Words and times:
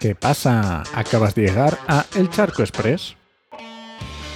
¿Qué 0.00 0.14
pasa? 0.14 0.82
Acabas 0.94 1.34
de 1.34 1.42
llegar 1.42 1.76
a 1.86 2.06
El 2.16 2.30
Charco 2.30 2.62
Express, 2.62 3.16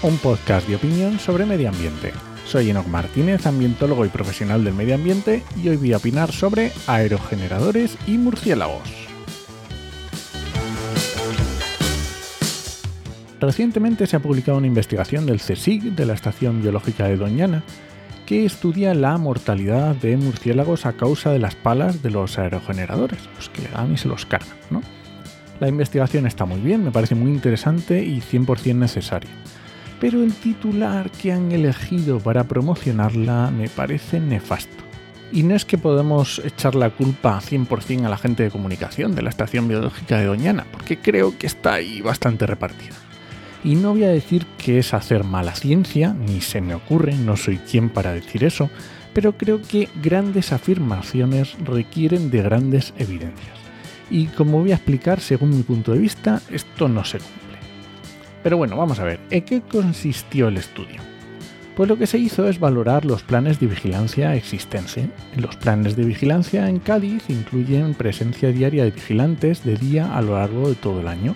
un 0.03 0.19
podcast 0.19 0.69
de 0.69 0.77
opinión 0.77 1.19
sobre 1.19 1.47
medio 1.47 1.71
ambiente. 1.71 2.13
Soy 2.45 2.69
Enoc 2.69 2.87
Martínez, 2.87 3.47
ambientólogo 3.47 4.05
y 4.05 4.11
profesional 4.11 4.63
del 4.63 4.75
medio 4.75 4.95
ambiente, 4.95 5.43
y 5.57 5.71
hoy 5.71 5.79
voy 5.79 5.95
a 5.95 5.97
opinar 5.97 6.33
sobre 6.33 6.71
aerogeneradores 6.87 7.97
y 8.07 8.19
murciélagos. 8.19 8.83
Recientemente 13.41 14.07
se 14.07 14.17
ha 14.17 14.21
publicado 14.21 14.59
una 14.59 14.67
investigación 14.67 15.25
del 15.25 15.41
CSIC 15.41 15.83
de 15.95 16.05
la 16.05 16.13
Estación 16.13 16.61
Biológica 16.61 17.09
de 17.09 17.17
Doñana 17.17 17.65
que 18.27 18.45
estudia 18.45 18.93
la 18.93 19.17
mortalidad 19.17 19.95
de 19.95 20.19
murciélagos 20.19 20.85
a 20.85 20.93
causa 20.93 21.31
de 21.31 21.39
las 21.39 21.55
palas 21.55 22.03
de 22.03 22.11
los 22.11 22.39
aerogeneradores, 22.39 23.21
pues 23.35 23.49
que 23.49 23.67
a 23.75 23.85
mí 23.85 23.97
se 23.97 24.09
los 24.09 24.27
cargan, 24.27 24.59
¿no? 24.69 24.83
La 25.61 25.69
investigación 25.69 26.27
está 26.27 26.45
muy 26.45 26.61
bien, 26.61 26.83
me 26.83 26.91
parece 26.91 27.15
muy 27.15 27.31
interesante 27.31 28.03
y 28.03 28.21
100% 28.21 28.75
necesaria. 28.75 29.31
Pero 30.01 30.23
el 30.23 30.35
titular 30.35 31.11
que 31.11 31.33
han 31.33 31.53
elegido 31.53 32.19
para 32.19 32.45
promocionarla 32.45 33.51
me 33.51 33.69
parece 33.69 34.21
nefasto. 34.21 34.83
Y 35.33 35.43
no 35.43 35.55
es 35.55 35.65
que 35.65 35.79
podamos 35.79 36.41
echar 36.45 36.75
la 36.75 36.91
culpa 36.91 37.41
100% 37.41 38.05
a 38.05 38.09
la 38.09 38.19
gente 38.19 38.43
de 38.43 38.51
comunicación 38.51 39.15
de 39.15 39.23
la 39.23 39.31
Estación 39.31 39.69
Biológica 39.69 40.19
de 40.19 40.27
Doñana, 40.27 40.67
porque 40.71 40.99
creo 40.99 41.39
que 41.39 41.47
está 41.47 41.75
ahí 41.75 42.01
bastante 42.01 42.47
repartida. 42.47 42.95
Y 43.65 43.77
no 43.77 43.93
voy 43.93 44.05
a 44.05 44.09
decir 44.09 44.47
que 44.59 44.79
es 44.79 44.93
hacer 44.93 45.25
mala 45.25 45.55
ciencia, 45.55 46.13
ni 46.13 46.41
se 46.41 46.61
me 46.61 46.75
ocurre, 46.75 47.15
no 47.15 47.37
soy 47.37 47.57
quien 47.59 47.89
para 47.89 48.13
decir 48.13 48.45
eso, 48.45 48.69
pero 49.15 49.39
creo 49.39 49.63
que 49.63 49.89
grandes 50.03 50.53
afirmaciones 50.53 51.57
requieren 51.65 52.31
de 52.31 52.43
grandes 52.43 52.93
evidencias. 52.99 53.64
Y 54.11 54.27
como 54.27 54.61
voy 54.61 54.73
a 54.73 54.77
explicar, 54.77 55.21
según 55.21 55.57
mi 55.57 55.63
punto 55.63 55.93
de 55.93 55.99
vista, 55.99 56.41
esto 56.51 56.89
no 56.89 57.05
se 57.05 57.19
cumple. 57.19 57.59
Pero 58.43 58.57
bueno, 58.57 58.77
vamos 58.77 58.99
a 59.01 59.05
ver, 59.05 59.21
¿en 59.31 59.45
qué 59.45 59.63
consistió 59.63 60.49
el 60.49 60.59
estudio? 60.59 61.01
Pues 61.77 61.89
lo 61.89 61.99
que 61.99 62.07
se 62.07 62.19
hizo 62.19 62.49
es 62.49 62.61
valorar 62.61 63.05
los 63.05 63.25
planes 63.25 63.59
de 63.59 63.67
vigilancia 63.67 64.37
existentes. 64.37 65.09
Los 65.37 65.57
planes 65.57 65.97
de 65.97 66.05
vigilancia 66.05 66.69
en 66.69 66.79
Cádiz 66.79 67.25
incluyen 67.29 67.95
presencia 67.95 68.53
diaria 68.53 68.85
de 68.85 68.93
vigilantes 68.93 69.65
de 69.65 69.77
día 69.77 70.17
a 70.17 70.23
lo 70.23 70.35
largo 70.35 70.69
de 70.69 70.77
todo 70.77 71.01
el 71.01 71.09
año, 71.09 71.35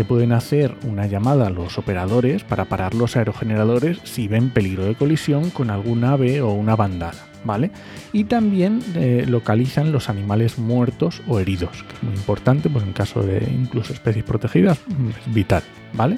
que 0.00 0.04
pueden 0.06 0.32
hacer 0.32 0.74
una 0.84 1.06
llamada 1.06 1.48
a 1.48 1.50
los 1.50 1.76
operadores 1.76 2.42
para 2.42 2.64
parar 2.64 2.94
los 2.94 3.18
aerogeneradores 3.18 3.98
si 4.04 4.28
ven 4.28 4.48
peligro 4.48 4.86
de 4.86 4.94
colisión 4.94 5.50
con 5.50 5.68
algún 5.68 6.04
ave 6.04 6.40
o 6.40 6.52
una 6.52 6.74
bandada. 6.74 7.26
¿Vale? 7.44 7.70
Y 8.14 8.24
también 8.24 8.80
eh, 8.94 9.26
localizan 9.28 9.92
los 9.92 10.08
animales 10.08 10.58
muertos 10.58 11.20
o 11.28 11.38
heridos, 11.38 11.82
que 11.82 11.96
es 11.96 12.02
muy 12.02 12.14
importante, 12.14 12.70
pues 12.70 12.82
en 12.82 12.94
caso 12.94 13.22
de 13.22 13.46
incluso 13.52 13.92
especies 13.92 14.24
protegidas, 14.24 14.78
es 14.78 15.34
vital, 15.34 15.62
¿vale? 15.92 16.16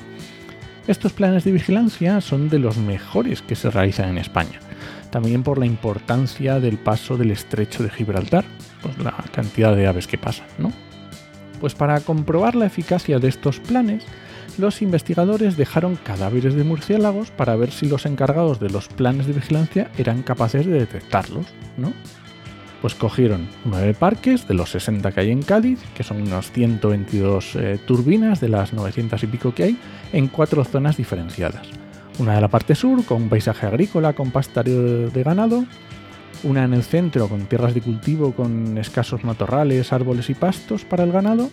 Estos 0.87 1.13
planes 1.13 1.43
de 1.43 1.51
vigilancia 1.51 2.21
son 2.21 2.49
de 2.51 2.61
los 2.61 2.77
mejores 2.77 3.43
que 3.43 3.57
se 3.57 3.69
realizan 3.69 4.11
en 4.11 4.19
España, 4.19 4.61
también 5.11 5.43
por 5.43 5.59
la 5.59 5.67
importancia 5.67 6.61
del 6.61 6.79
paso 6.79 7.17
del 7.17 7.33
estrecho 7.33 7.83
de 7.83 7.91
Gibraltar, 7.91 8.45
pues 8.81 8.97
la 8.99 9.13
cantidad 9.33 9.75
de 9.75 9.89
aves 9.89 10.07
que 10.07 10.19
pasan, 10.19 10.47
¿no? 10.59 10.73
Pues 11.63 11.77
para 11.77 12.01
comprobar 12.01 12.57
la 12.57 12.67
eficacia 12.67 13.21
de 13.21 13.29
estos 13.29 13.61
planes, 13.61 14.05
los 14.59 14.83
investigadores 14.83 15.57
dejaron 15.57 15.95
cadáveres 15.95 16.57
de 16.57 16.65
murciélagos 16.65 17.31
para 17.31 17.55
ver 17.55 17.71
si 17.71 17.87
los 17.87 18.05
encargados 18.05 18.59
de 18.59 18.69
los 18.69 18.89
planes 18.89 19.29
de 19.29 19.35
vigilancia 19.35 19.89
eran 19.97 20.25
capaces 20.25 20.67
de 20.67 20.73
detectarlos, 20.73 21.47
¿no? 21.77 21.93
Pues 22.81 22.97
cogieron 22.97 23.49
nueve 23.65 23.95
parques 23.95 24.49
de 24.49 24.55
los 24.55 24.71
60 24.73 25.13
que 25.13 25.21
hay 25.21 25.31
en 25.31 25.43
Cádiz, 25.43 25.79
que 25.95 26.03
son 26.03 26.23
unos 26.23 26.51
122 26.51 27.55
eh, 27.55 27.79
turbinas 27.87 28.41
de 28.41 28.49
las 28.49 28.73
900 28.73 29.23
y 29.23 29.27
pico 29.29 29.55
que 29.55 29.63
hay, 29.63 29.79
en 30.13 30.27
cuatro 30.27 30.65
zonas 30.65 30.97
diferenciadas. 30.97 31.69
Una 32.19 32.35
de 32.35 32.41
la 32.41 32.49
parte 32.49 32.75
sur, 32.75 33.05
con 33.05 33.23
un 33.23 33.29
paisaje 33.29 33.69
agrícola 33.69 34.15
con 34.15 34.33
pastoreo 34.33 35.11
de 35.11 35.23
ganado, 35.23 35.65
una 36.45 36.65
en 36.65 36.75
el 36.75 36.83
centro 36.83 37.29
con 37.29 37.47
tierras 37.47 37.75
de 37.75 37.81
cultivo 37.81 38.33
con 38.33 38.79
escasos 38.79 39.25
matorrales, 39.25 39.93
árboles 39.93 40.31
y 40.31 40.35
pastos 40.35 40.85
para 40.85 41.05
el 41.05 41.13
ganado, 41.13 41.51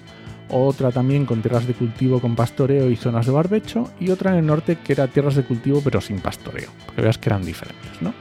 otra 0.50 0.91
también 0.91 1.25
con 1.25 1.41
tierras 1.41 1.67
de 1.67 1.73
cultivo 1.73 2.19
con 2.19 2.35
pastoreo 2.35 2.89
y 2.89 2.95
zonas 2.95 3.25
de 3.25 3.31
barbecho, 3.31 3.91
y 4.00 4.09
otra 4.09 4.31
en 4.31 4.39
el 4.39 4.45
norte 4.45 4.77
que 4.83 4.94
era 4.94 5.07
tierras 5.07 5.35
de 5.35 5.44
cultivo 5.44 5.81
pero 5.83 6.01
sin 6.01 6.19
pastoreo, 6.19 6.69
porque 6.85 7.01
veas 7.01 7.17
que 7.17 7.29
eran 7.29 7.45
diferentes, 7.45 8.01
¿no? 8.01 8.13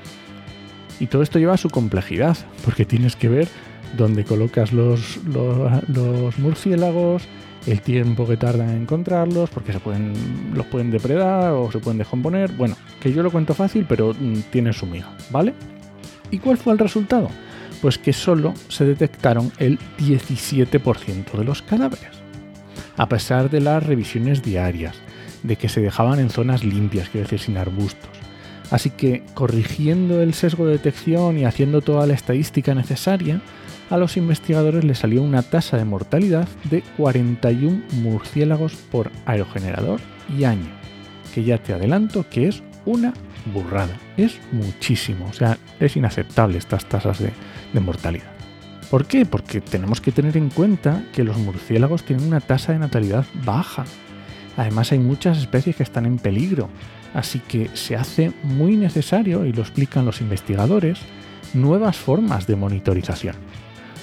Y 1.01 1.07
todo 1.07 1.23
esto 1.23 1.39
lleva 1.39 1.55
a 1.55 1.59
su 1.59 1.71
complejidad, 1.71 2.37
porque 2.65 2.85
tienes 2.85 3.17
que 3.17 3.29
ver 3.29 3.49
dónde 3.97 4.25
colocas 4.25 4.73
los, 4.73 5.19
los, 5.27 6.39
murciélagos, 6.39 7.23
el 7.67 7.81
tiempo 7.81 8.27
que 8.27 8.37
tarda 8.37 8.65
en 8.65 8.83
encontrarlos, 8.83 9.49
porque 9.51 9.73
se 9.73 9.81
pueden, 9.81 10.13
los 10.55 10.67
pueden 10.67 10.91
depredar 10.91 11.53
o 11.53 11.71
se 11.71 11.79
pueden 11.79 11.99
descomponer. 11.99 12.51
Bueno, 12.53 12.77
que 13.01 13.13
yo 13.13 13.23
lo 13.23 13.31
cuento 13.31 13.55
fácil, 13.55 13.87
pero 13.89 14.13
mm, 14.13 14.51
tiene 14.51 14.73
su 14.73 14.87
miga, 14.87 15.09
¿vale? 15.31 15.55
¿Y 16.31 16.39
cuál 16.39 16.57
fue 16.57 16.73
el 16.73 16.79
resultado? 16.79 17.31
Pues 17.81 17.99
que 17.99 18.13
solo 18.13 18.55
se 18.69 18.85
detectaron 18.85 19.53
el 19.59 19.79
17% 19.99 21.33
de 21.33 21.45
los 21.45 21.63
cadáveres. 21.63 22.11
A 22.97 23.09
pesar 23.09 23.51
de 23.51 23.61
las 23.61 23.85
revisiones 23.85 24.43
diarias, 24.43 24.97
de 25.43 25.57
que 25.57 25.69
se 25.69 25.81
dejaban 25.81 26.19
en 26.19 26.31
zonas 26.31 26.65
limpias, 26.65 27.09
quiero 27.09 27.25
decir, 27.25 27.39
sin 27.39 27.57
arbustos. 27.57 28.11
Así 28.71 28.91
que, 28.91 29.23
corrigiendo 29.35 30.21
el 30.21 30.35
sesgo 30.35 30.67
de 30.67 30.73
detección 30.73 31.39
y 31.39 31.45
haciendo 31.45 31.81
toda 31.81 32.07
la 32.07 32.15
estadística 32.15 32.75
necesaria, 32.75 33.41
a 33.89 33.97
los 33.97 34.19
investigadores 34.19 34.85
les 34.85 34.99
salió 34.99 35.23
una 35.23 35.43
tasa 35.43 35.79
de 35.79 35.85
mortalidad 35.85 36.47
de 36.71 36.83
41 36.99 37.83
murciélagos 38.03 38.75
por 38.75 39.11
aerogenerador 39.25 40.01
y 40.37 40.45
año, 40.45 40.71
que 41.35 41.45
ya 41.45 41.57
te 41.59 41.73
adelanto 41.73 42.29
que 42.29 42.49
es 42.49 42.63
una 42.85 43.15
burrada. 43.47 43.97
Es 44.17 44.39
muchísimo, 44.53 45.27
o 45.27 45.33
sea, 45.33 45.59
es 45.81 45.97
inaceptable 45.97 46.59
estas 46.59 46.87
tasas 46.87 47.19
de, 47.19 47.33
mortalidad. 47.81 48.31
¿Por 48.91 49.07
qué? 49.07 49.27
Porque 49.27 49.61
tenemos 49.61 50.01
que 50.01 50.13
tener 50.13 50.37
en 50.37 50.49
cuenta 50.49 51.05
que 51.13 51.23
los 51.23 51.37
murciélagos 51.37 52.05
tienen 52.05 52.27
una 52.27 52.41
tasa 52.41 52.73
de 52.73 52.79
natalidad 52.79 53.27
baja. 53.45 53.85
Además 54.57 54.91
hay 54.93 54.99
muchas 54.99 55.39
especies 55.39 55.77
que 55.77 55.83
están 55.83 56.07
en 56.07 56.19
peligro, 56.19 56.69
así 57.15 57.39
que 57.39 57.71
se 57.75 57.97
hace 57.97 58.33
muy 58.43 58.77
necesario, 58.77 59.45
y 59.45 59.53
lo 59.53 59.63
explican 59.63 60.05
los 60.05 60.21
investigadores, 60.21 60.99
nuevas 61.55 61.97
formas 61.97 62.47
de 62.47 62.57
monitorización, 62.57 63.37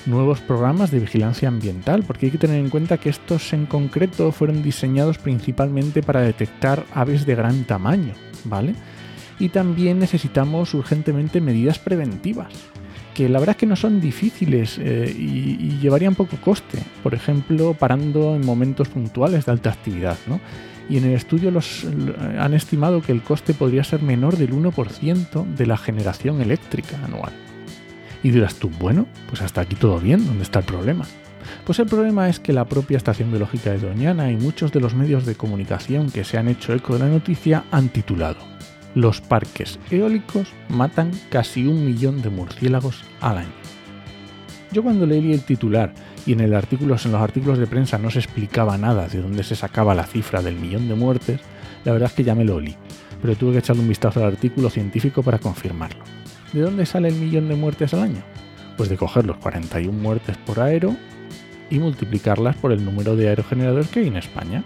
nuevos 0.05 0.39
programas 0.39 0.91
de 0.91 0.99
vigilancia 0.99 1.47
ambiental, 1.47 2.03
porque 2.05 2.27
hay 2.27 2.31
que 2.31 2.37
tener 2.37 2.59
en 2.59 2.69
cuenta 2.69 2.97
que 2.97 3.09
estos 3.09 3.51
en 3.53 3.65
concreto 3.65 4.31
fueron 4.31 4.63
diseñados 4.63 5.17
principalmente 5.17 6.03
para 6.03 6.21
detectar 6.21 6.85
aves 6.93 7.25
de 7.25 7.35
gran 7.35 7.63
tamaño, 7.65 8.13
¿vale? 8.45 8.75
Y 9.39 9.49
también 9.49 9.99
necesitamos 9.99 10.73
urgentemente 10.73 11.41
medidas 11.41 11.79
preventivas, 11.79 12.53
que 13.13 13.29
la 13.29 13.39
verdad 13.39 13.55
es 13.55 13.59
que 13.59 13.65
no 13.65 13.75
son 13.75 13.99
difíciles 14.01 14.77
eh, 14.79 15.13
y, 15.17 15.77
llevarían 15.79 16.15
poco 16.15 16.37
coste, 16.37 16.79
por 17.03 17.13
ejemplo, 17.13 17.73
parando 17.73 18.35
en 18.35 18.45
momentos 18.45 18.89
puntuales 18.89 19.45
de 19.45 19.51
alta 19.51 19.71
actividad. 19.71 20.17
¿no? 20.27 20.39
Y 20.89 20.97
en 20.97 21.05
el 21.05 21.13
estudio 21.13 21.51
los, 21.51 21.85
han 22.37 22.53
estimado 22.53 23.01
que 23.01 23.11
el 23.11 23.21
coste 23.21 23.53
podría 23.53 23.83
ser 23.83 24.01
menor 24.01 24.37
del 24.37 24.51
1% 24.51 25.45
de 25.45 25.65
la 25.65 25.77
generación 25.77 26.41
eléctrica 26.41 26.97
anual. 27.03 27.33
Y 28.23 28.31
dirás 28.31 28.55
tú, 28.55 28.71
bueno, 28.79 29.05
pues 29.29 29.41
hasta 29.41 29.61
aquí 29.61 29.75
todo 29.75 29.99
bien, 29.99 30.25
¿dónde 30.25 30.43
está 30.43 30.59
el 30.59 30.65
problema? 30.65 31.05
Pues 31.63 31.77
el 31.77 31.85
problema 31.85 32.27
es 32.27 32.39
que 32.39 32.53
la 32.53 32.65
propia 32.65 32.97
Estación 32.97 33.29
Biológica 33.29 33.71
de 33.71 33.77
Doñana 33.77 34.31
y 34.31 34.35
muchos 34.35 34.71
de 34.71 34.79
los 34.79 34.95
medios 34.95 35.25
de 35.25 35.35
comunicación 35.35 36.09
que 36.09 36.23
se 36.23 36.39
han 36.39 36.47
hecho 36.47 36.73
eco 36.73 36.93
de 36.93 36.99
la 36.99 37.09
noticia 37.09 37.65
han 37.71 37.89
titulado 37.89 38.54
los 38.95 39.19
parques 39.19 39.77
eólicos 39.91 40.47
matan 40.69 41.11
casi 41.29 41.67
un 41.67 41.85
millón 41.85 42.21
de 42.21 42.29
murciélagos 42.29 43.03
al 43.19 43.39
año. 43.39 43.53
Yo 44.71 44.83
cuando 44.83 45.05
leí 45.05 45.33
el 45.33 45.43
titular 45.43 45.93
y 46.25 46.31
en, 46.31 46.49
los 46.49 47.05
artículos 47.05 47.59
de 47.59 47.67
prensa 47.67 47.97
no 47.97 48.09
se 48.09 48.19
explicaba 48.19 48.77
nada 48.77 49.07
de 49.07 49.21
dónde 49.21 49.43
se 49.43 49.55
sacaba 49.55 49.93
la 49.93 50.05
cifra 50.05 50.41
del 50.41 50.55
millón 50.55 50.87
de 50.87 50.95
muertes, 50.95 51.41
la 51.83 51.91
verdad 51.91 52.09
es 52.09 52.15
que 52.15 52.23
ya 52.23 52.35
me 52.35 52.45
lo 52.45 52.55
olí, 52.55 52.75
pero 53.21 53.35
tuve 53.35 53.51
que 53.51 53.59
echarle 53.59 53.81
un 53.81 53.89
vistazo 53.89 54.21
al 54.21 54.27
artículo 54.27 54.69
científico 54.69 55.21
para 55.21 55.39
confirmarlo. 55.39 56.03
¿De 56.53 56.61
dónde 56.61 56.85
sale 56.85 57.09
el 57.09 57.15
millón 57.15 57.49
de 57.49 57.55
muertes 57.55 57.93
al 57.93 58.03
año? 58.03 58.23
Pues 58.77 58.89
de 58.89 58.97
coger 58.97 59.25
los 59.25 59.37
41 59.37 59.91
muertes 59.91 60.37
por 60.37 60.61
aero 60.61 60.95
y 61.69 61.79
multiplicarlas 61.79 62.55
por 62.55 62.71
el 62.71 62.83
número 62.83 63.15
de 63.15 63.27
aerogeneradores 63.27 63.89
que 63.89 63.99
hay 63.99 64.07
en 64.07 64.17
España. 64.17 64.63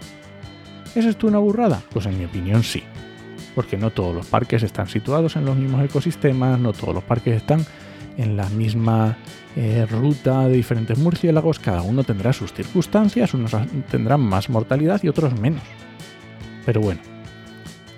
¿Es 0.94 1.04
esto 1.04 1.26
una 1.26 1.38
burrada? 1.38 1.82
Pues 1.92 2.06
en 2.06 2.18
mi 2.18 2.24
opinión 2.24 2.62
sí 2.62 2.82
porque 3.54 3.76
no 3.76 3.90
todos 3.90 4.14
los 4.14 4.26
parques 4.26 4.62
están 4.62 4.88
situados 4.88 5.36
en 5.36 5.44
los 5.44 5.56
mismos 5.56 5.84
ecosistemas, 5.84 6.58
no 6.58 6.72
todos 6.72 6.94
los 6.94 7.04
parques 7.04 7.36
están 7.36 7.64
en 8.16 8.36
la 8.36 8.48
misma 8.50 9.16
eh, 9.56 9.86
ruta 9.90 10.46
de 10.46 10.54
diferentes 10.54 10.98
murciélagos, 10.98 11.58
cada 11.58 11.82
uno 11.82 12.04
tendrá 12.04 12.32
sus 12.32 12.52
circunstancias, 12.52 13.34
unos 13.34 13.52
tendrán 13.90 14.20
más 14.20 14.50
mortalidad 14.50 15.00
y 15.02 15.08
otros 15.08 15.38
menos. 15.40 15.62
Pero 16.66 16.80
bueno, 16.80 17.00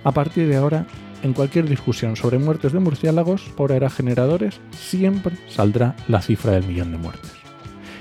a 0.04 0.12
partir 0.12 0.48
de 0.48 0.56
ahora, 0.56 0.86
en 1.22 1.32
cualquier 1.32 1.68
discusión 1.68 2.16
sobre 2.16 2.38
muertes 2.38 2.72
de 2.72 2.80
murciélagos 2.80 3.42
por 3.56 3.72
aerogeneradores, 3.72 4.60
siempre 4.70 5.36
saldrá 5.48 5.94
la 6.08 6.22
cifra 6.22 6.52
del 6.52 6.66
millón 6.66 6.92
de 6.92 6.98
muertes. 6.98 7.32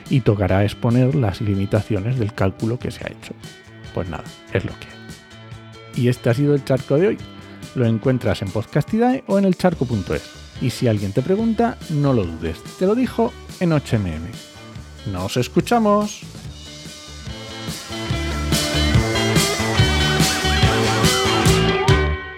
y 0.10 0.20
tocará 0.20 0.66
exponer 0.66 1.16
las 1.16 1.40
limitaciones 1.40 2.20
del 2.20 2.34
cálculo 2.34 2.78
que 2.78 2.92
se 2.92 3.06
ha 3.06 3.12
hecho. 3.12 3.34
Pues 3.94 4.10
nada, 4.10 4.26
es 4.52 4.66
lo 4.66 4.72
que 4.78 4.88
hay. 4.88 6.02
Y 6.04 6.08
este 6.10 6.30
ha 6.30 6.34
sido 6.34 6.54
el 6.54 6.66
charco 6.66 6.98
de 6.98 7.08
hoy. 7.08 7.18
Lo 7.76 7.86
encuentras 7.86 8.42
en 8.42 8.50
Podcastidae 8.50 9.24
o 9.28 9.40
en 9.40 9.46
elcharco.es. 9.46 10.24
Y 10.62 10.70
si 10.70 10.88
alguien 10.88 11.14
te 11.14 11.22
pregunta, 11.22 11.78
no 11.90 12.14
lo 12.14 12.26
dudes. 12.26 12.62
Te 12.78 12.86
lo 12.86 12.96
dijo 12.96 13.32
en 13.60 13.72
8mm. 13.72 15.12
¡Nos 15.12 15.38
escuchamos! 15.38 16.22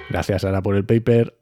Gracias 0.10 0.44
Sara 0.44 0.62
por 0.62 0.76
el 0.76 0.86
paper. 0.86 1.38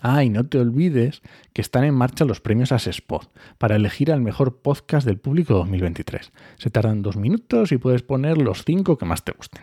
Ah, 0.00 0.24
y 0.24 0.30
no 0.30 0.46
te 0.46 0.58
olvides 0.58 1.22
que 1.52 1.60
están 1.60 1.84
en 1.84 1.94
marcha 1.94 2.24
los 2.24 2.40
premios 2.40 2.72
Asespod 2.72 3.26
para 3.58 3.76
elegir 3.76 4.10
al 4.10 4.20
mejor 4.20 4.62
podcast 4.62 5.06
del 5.06 5.18
público 5.18 5.54
2023. 5.54 6.32
Se 6.56 6.70
tardan 6.70 7.02
dos 7.02 7.16
minutos 7.16 7.70
y 7.70 7.78
puedes 7.78 8.02
poner 8.02 8.38
los 8.38 8.64
cinco 8.64 8.98
que 8.98 9.04
más 9.04 9.24
te 9.24 9.32
gusten. 9.32 9.62